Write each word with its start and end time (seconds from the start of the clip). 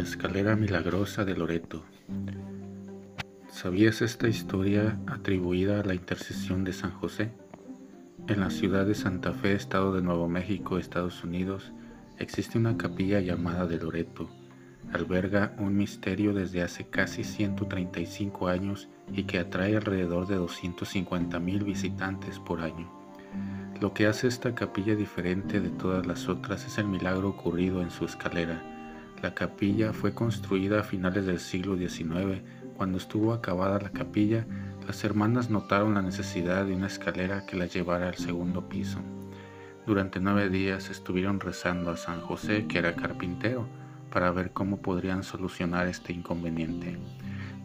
escalera 0.00 0.56
milagrosa 0.56 1.24
de 1.24 1.36
Loreto. 1.36 1.84
¿Sabías 3.50 4.00
esta 4.00 4.26
historia 4.28 4.98
atribuida 5.06 5.80
a 5.80 5.84
la 5.84 5.94
intercesión 5.94 6.64
de 6.64 6.72
San 6.72 6.92
José? 6.92 7.30
En 8.26 8.40
la 8.40 8.50
ciudad 8.50 8.86
de 8.86 8.94
Santa 8.94 9.32
Fe, 9.32 9.52
Estado 9.52 9.94
de 9.94 10.02
Nuevo 10.02 10.28
México, 10.28 10.78
Estados 10.78 11.22
Unidos, 11.24 11.72
existe 12.18 12.58
una 12.58 12.76
capilla 12.76 13.20
llamada 13.20 13.66
de 13.66 13.78
Loreto. 13.78 14.30
Alberga 14.92 15.54
un 15.58 15.76
misterio 15.76 16.32
desde 16.32 16.62
hace 16.62 16.86
casi 16.88 17.22
135 17.22 18.48
años 18.48 18.88
y 19.12 19.24
que 19.24 19.38
atrae 19.38 19.76
alrededor 19.76 20.26
de 20.26 20.36
250 20.36 21.38
mil 21.38 21.64
visitantes 21.64 22.38
por 22.38 22.60
año. 22.60 22.90
Lo 23.80 23.92
que 23.94 24.06
hace 24.06 24.28
esta 24.28 24.54
capilla 24.54 24.94
diferente 24.94 25.60
de 25.60 25.70
todas 25.70 26.06
las 26.06 26.28
otras 26.28 26.64
es 26.66 26.78
el 26.78 26.86
milagro 26.86 27.28
ocurrido 27.28 27.82
en 27.82 27.90
su 27.90 28.04
escalera 28.04 28.71
la 29.22 29.34
capilla 29.34 29.92
fue 29.92 30.12
construida 30.14 30.80
a 30.80 30.82
finales 30.82 31.26
del 31.26 31.38
siglo 31.38 31.76
XIX. 31.76 32.42
Cuando 32.76 32.98
estuvo 32.98 33.32
acabada 33.32 33.78
la 33.78 33.90
capilla, 33.90 34.44
las 34.84 35.04
hermanas 35.04 35.48
notaron 35.48 35.94
la 35.94 36.02
necesidad 36.02 36.66
de 36.66 36.74
una 36.74 36.88
escalera 36.88 37.46
que 37.46 37.56
la 37.56 37.66
llevara 37.66 38.08
al 38.08 38.16
segundo 38.16 38.68
piso. 38.68 38.98
Durante 39.86 40.18
nueve 40.18 40.48
días 40.48 40.90
estuvieron 40.90 41.38
rezando 41.38 41.92
a 41.92 41.96
San 41.96 42.20
José, 42.20 42.66
que 42.66 42.78
era 42.78 42.96
carpintero, 42.96 43.68
para 44.10 44.32
ver 44.32 44.50
cómo 44.50 44.82
podrían 44.82 45.22
solucionar 45.22 45.86
este 45.86 46.12
inconveniente. 46.12 46.98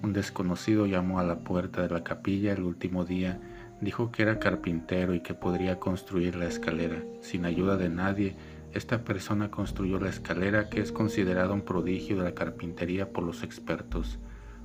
Un 0.03 0.13
desconocido 0.13 0.85
llamó 0.85 1.19
a 1.19 1.23
la 1.23 1.39
puerta 1.39 1.81
de 1.81 1.89
la 1.89 2.03
capilla 2.03 2.53
el 2.53 2.61
último 2.61 3.03
día, 3.03 3.39
dijo 3.81 4.11
que 4.11 4.21
era 4.21 4.37
carpintero 4.37 5.15
y 5.15 5.21
que 5.21 5.33
podría 5.33 5.79
construir 5.79 6.35
la 6.35 6.45
escalera, 6.45 7.01
sin 7.21 7.45
ayuda 7.45 7.77
de 7.77 7.89
nadie, 7.89 8.35
esta 8.73 9.03
persona 9.03 9.49
construyó 9.49 9.99
la 9.99 10.09
escalera 10.09 10.69
que 10.69 10.81
es 10.81 10.91
considerada 10.91 11.53
un 11.53 11.61
prodigio 11.61 12.17
de 12.17 12.23
la 12.23 12.35
carpintería 12.35 13.11
por 13.11 13.23
los 13.23 13.43
expertos. 13.43 14.19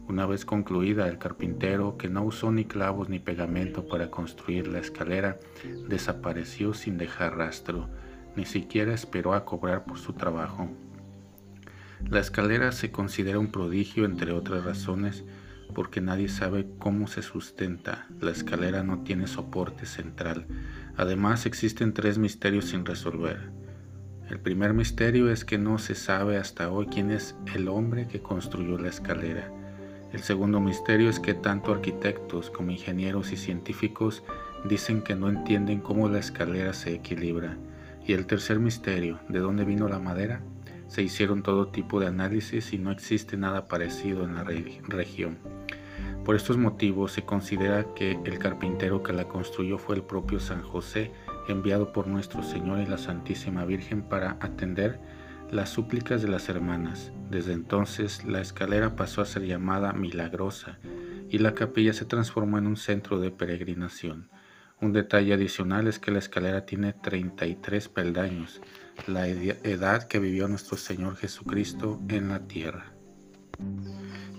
Una 0.09 0.27
vez 0.27 0.45
concluida, 0.45 1.09
el 1.09 1.19
carpintero, 1.19 1.97
que 1.97 2.09
no 2.09 2.25
usó 2.25 2.51
ni 2.51 2.65
clavos 2.65 3.09
ni 3.09 3.21
pegamento 3.21 3.87
para 3.87 4.11
construir 4.11 4.67
la 4.67 4.81
escalera, 4.81 5.39
desapareció 5.89 6.75
sin 6.75 6.99
dejar 6.99 7.37
rastro, 7.37 7.89
ni 8.37 8.45
siquiera 8.45 8.93
esperó 8.93 9.35
a 9.35 9.45
cobrar 9.45 9.85
por 9.85 9.99
su 9.99 10.13
trabajo. 10.15 10.69
La 12.11 12.19
escalera 12.19 12.73
se 12.73 12.91
considera 12.91 13.39
un 13.39 13.53
prodigio 13.53 14.05
entre 14.05 14.33
otras 14.33 14.65
razones 14.65 15.25
porque 15.73 16.01
nadie 16.01 16.29
sabe 16.29 16.67
cómo 16.79 17.07
se 17.07 17.23
sustenta. 17.23 18.07
La 18.21 18.31
escalera 18.31 18.83
no 18.83 19.05
tiene 19.05 19.27
soporte 19.27 19.87
central. 19.87 20.47
Además 20.97 21.47
existen 21.47 21.95
tres 21.95 22.19
misterios 22.19 22.67
sin 22.67 22.85
resolver. 22.85 23.62
El 24.31 24.39
primer 24.41 24.73
misterio 24.73 25.31
es 25.31 25.45
que 25.45 25.59
no 25.59 25.79
se 25.79 25.95
sabe 25.95 26.37
hasta 26.37 26.71
hoy 26.71 26.87
quién 26.87 27.11
es 27.11 27.35
el 27.55 27.69
hombre 27.69 28.07
que 28.07 28.23
construyó 28.23 28.79
la 28.79 28.89
escalera. 28.89 29.51
El 30.13 30.21
segundo 30.21 30.61
misterio 30.61 31.09
es 31.11 31.21
que 31.21 31.35
tanto 31.35 31.73
arquitectos 31.73 32.51
como 32.51 32.71
ingenieros 32.71 33.33
y 33.33 33.37
científicos 33.37 34.23
dicen 34.65 35.03
que 35.03 35.15
no 35.15 35.29
entienden 35.29 35.81
cómo 35.81 36.09
la 36.09 36.19
escalera 36.19 36.73
se 36.73 36.95
equilibra. 36.95 37.57
Y 38.07 38.13
el 38.13 38.27
tercer 38.27 38.59
misterio, 38.59 39.21
¿de 39.29 39.39
dónde 39.39 39.65
vino 39.65 39.89
la 39.89 39.99
madera? 39.99 40.43
Se 40.87 41.03
hicieron 41.03 41.43
todo 41.43 41.69
tipo 41.69 42.01
de 42.01 42.07
análisis 42.07 42.73
y 42.73 42.79
no 42.79 42.91
existe 42.91 43.37
nada 43.37 43.69
parecido 43.69 44.25
en 44.25 44.35
la 44.35 44.45
región. 44.45 45.39
Por 46.25 46.37
estos 46.37 46.57
motivos 46.57 47.13
se 47.13 47.23
considera 47.23 47.87
que 47.95 48.19
el 48.25 48.39
carpintero 48.39 49.03
que 49.03 49.13
la 49.13 49.27
construyó 49.27 49.79
fue 49.79 49.97
el 49.97 50.03
propio 50.03 50.39
San 50.39 50.63
José, 50.63 51.11
enviado 51.49 51.93
por 51.93 52.07
nuestro 52.07 52.43
Señor 52.43 52.81
y 52.81 52.87
la 52.87 52.99
Santísima 52.99 53.65
Virgen 53.65 54.03
para 54.03 54.37
atender 54.41 55.01
las 55.51 55.71
súplicas 55.71 56.23
de 56.23 56.29
las 56.29 56.49
hermanas. 56.49 57.13
Desde 57.31 57.53
entonces 57.53 58.25
la 58.25 58.41
escalera 58.41 58.97
pasó 58.97 59.21
a 59.21 59.27
ser 59.27 59.45
llamada 59.45 59.93
milagrosa 59.93 60.79
y 61.29 61.39
la 61.39 61.55
capilla 61.55 61.93
se 61.93 62.05
transformó 62.05 62.59
en 62.59 62.67
un 62.67 62.77
centro 62.77 63.21
de 63.21 63.31
peregrinación. 63.31 64.29
Un 64.81 64.93
detalle 64.93 65.33
adicional 65.35 65.87
es 65.87 65.99
que 65.99 66.11
la 66.11 66.19
escalera 66.19 66.67
tiene 66.67 66.93
33 66.93 67.89
peldaños, 67.89 68.61
la 69.07 69.29
edad 69.29 70.09
que 70.09 70.19
vivió 70.19 70.49
nuestro 70.49 70.77
Señor 70.77 71.17
Jesucristo 71.17 72.01
en 72.09 72.31
la 72.31 72.41
tierra. 72.41 72.93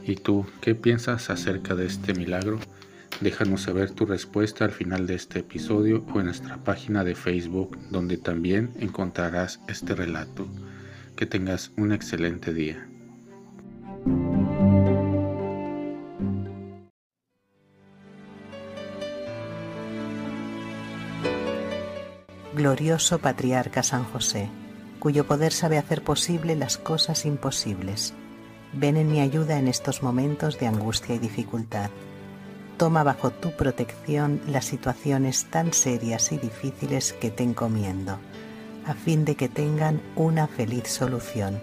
¿Y 0.05 0.15
tú 0.15 0.45
qué 0.59 0.75
piensas 0.75 1.29
acerca 1.29 1.75
de 1.75 1.85
este 1.85 2.13
milagro? 2.13 2.59
Déjanos 3.21 3.61
saber 3.61 3.91
tu 3.91 4.05
respuesta 4.05 4.65
al 4.65 4.71
final 4.71 5.07
de 5.07 5.15
este 5.15 5.39
episodio 5.39 6.03
o 6.13 6.19
en 6.19 6.25
nuestra 6.25 6.57
página 6.57 7.03
de 7.03 7.15
Facebook 7.15 7.77
donde 7.89 8.17
también 8.17 8.71
encontrarás 8.79 9.59
este 9.67 9.95
relato. 9.95 10.47
Que 11.15 11.25
tengas 11.25 11.71
un 11.77 11.91
excelente 11.91 12.53
día. 12.53 12.87
Glorioso 22.55 23.19
Patriarca 23.19 23.83
San 23.83 24.03
José, 24.03 24.49
cuyo 24.99 25.25
poder 25.25 25.51
sabe 25.53 25.77
hacer 25.77 26.03
posible 26.03 26.55
las 26.55 26.77
cosas 26.77 27.25
imposibles. 27.25 28.13
Ven 28.73 28.97
en 28.97 29.11
mi 29.11 29.21
ayuda 29.21 29.59
en 29.59 29.67
estos 29.67 30.03
momentos 30.03 30.59
de 30.59 30.67
angustia 30.67 31.15
y 31.15 31.19
dificultad 31.19 31.89
Toma 32.77 33.03
bajo 33.03 33.31
tu 33.31 33.51
protección 33.51 34.41
las 34.47 34.65
situaciones 34.65 35.45
tan 35.45 35.73
serias 35.73 36.31
y 36.31 36.37
difíciles 36.37 37.13
que 37.13 37.29
te 37.29 37.43
encomiendo, 37.43 38.17
a 38.85 38.93
fin 38.93 39.25
de 39.25 39.35
que 39.35 39.47
tengan 39.47 40.01
una 40.15 40.47
feliz 40.47 40.87
solución. 40.87 41.61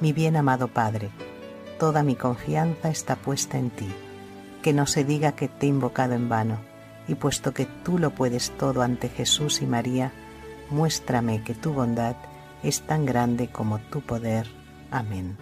Mi 0.00 0.12
bien 0.12 0.36
amado 0.36 0.68
Padre, 0.68 1.10
toda 1.78 2.02
mi 2.02 2.16
confianza 2.16 2.90
está 2.90 3.16
puesta 3.16 3.56
en 3.58 3.70
ti. 3.70 3.88
Que 4.62 4.72
no 4.72 4.86
se 4.86 5.04
diga 5.04 5.32
que 5.32 5.48
te 5.48 5.66
he 5.66 5.68
invocado 5.68 6.14
en 6.14 6.28
vano, 6.28 6.58
y 7.08 7.14
puesto 7.14 7.52
que 7.52 7.66
tú 7.84 7.98
lo 7.98 8.10
puedes 8.10 8.50
todo 8.50 8.82
ante 8.82 9.08
Jesús 9.08 9.62
y 9.62 9.66
María, 9.66 10.12
muéstrame 10.70 11.42
que 11.42 11.54
tu 11.54 11.72
bondad 11.72 12.16
es 12.62 12.82
tan 12.82 13.06
grande 13.06 13.48
como 13.48 13.78
tu 13.78 14.00
poder. 14.00 14.48
Amén. 14.90 15.36